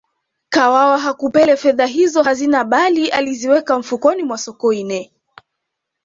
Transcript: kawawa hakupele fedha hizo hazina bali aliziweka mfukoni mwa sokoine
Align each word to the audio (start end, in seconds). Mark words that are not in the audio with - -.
kawawa 0.49 0.99
hakupele 0.99 1.57
fedha 1.57 1.85
hizo 1.85 2.23
hazina 2.23 2.63
bali 2.63 3.09
aliziweka 3.09 3.79
mfukoni 3.79 4.23
mwa 4.23 4.37
sokoine 4.37 5.11